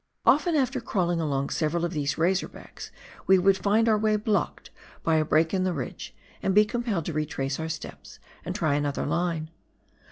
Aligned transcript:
Often 0.25 0.55
after 0.55 0.81
crawling 0.81 1.21
along 1.21 1.51
several 1.51 1.85
of 1.85 1.93
these 1.93 2.17
razor 2.17 2.47
backs, 2.47 2.91
we 3.27 3.37
would 3.37 3.55
find 3.55 3.87
our 3.87 3.99
way 3.99 4.15
blocked 4.15 4.71
by 5.03 5.17
a 5.17 5.23
break 5.23 5.53
in 5.53 5.63
the 5.63 5.73
ridge 5.73 6.15
and 6.41 6.55
be 6.55 6.65
compelled 6.65 7.05
to 7.05 7.13
retrace 7.13 7.59
our 7.59 7.69
steps 7.69 8.17
and 8.43 8.55
try 8.55 8.73
another 8.73 9.05
line. 9.05 9.51